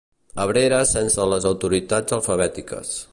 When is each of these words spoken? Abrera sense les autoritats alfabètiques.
Abrera 0.43 0.79
sense 0.93 1.27
les 1.33 1.47
autoritats 1.51 2.19
alfabètiques. 2.21 2.95